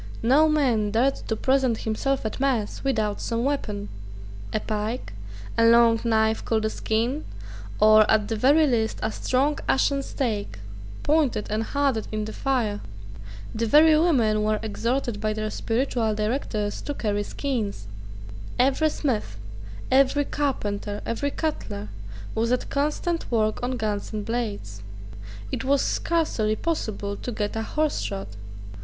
No 0.23 0.49
man 0.49 0.89
dared 0.89 1.17
to 1.27 1.35
present 1.35 1.81
himself 1.81 2.25
at 2.25 2.39
mass 2.39 2.83
without 2.83 3.21
some 3.21 3.43
weapon, 3.43 3.87
a 4.51 4.59
pike, 4.59 5.13
a 5.59 5.63
long 5.63 6.01
knife 6.03 6.43
called 6.43 6.65
a 6.65 6.71
skean, 6.71 7.23
or, 7.79 8.09
at 8.09 8.27
the 8.27 8.35
very 8.35 8.65
least, 8.65 8.97
a 9.03 9.11
strong 9.11 9.59
ashen 9.69 10.01
stake, 10.01 10.57
pointed 11.03 11.45
and 11.51 11.61
hardened 11.61 12.07
in 12.11 12.25
the 12.25 12.33
fire. 12.33 12.81
The 13.53 13.67
very 13.67 13.95
women 13.95 14.41
were 14.41 14.59
exhorted 14.63 15.21
by 15.21 15.33
their 15.33 15.51
spiritual 15.51 16.15
directors 16.15 16.81
to 16.81 16.95
carry 16.95 17.21
skeans. 17.21 17.85
Every 18.57 18.89
smith, 18.89 19.37
every 19.91 20.25
carpenter, 20.25 21.01
every 21.05 21.29
cutler, 21.29 21.89
was 22.33 22.51
at 22.51 22.71
constant 22.71 23.31
work 23.31 23.61
on 23.61 23.77
guns 23.77 24.11
and 24.11 24.25
blades. 24.25 24.81
It 25.51 25.63
was 25.63 25.83
scarcely 25.83 26.55
possible 26.55 27.15
to 27.17 27.31
get 27.31 27.55
a 27.55 27.61
horse 27.61 27.99
shod. 27.99 28.29